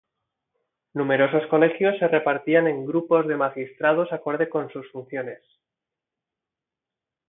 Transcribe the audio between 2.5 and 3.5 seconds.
en grupos de